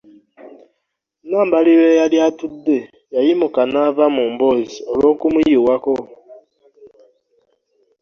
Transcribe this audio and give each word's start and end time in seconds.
Nambalirwa 1.29 1.85
eyali 1.93 2.17
atudde 2.27 2.77
yayimuka 3.13 3.61
n'ava 3.71 4.05
mu 4.15 4.23
mboozi 4.31 4.77
olw'okumuyiwako 4.91 5.93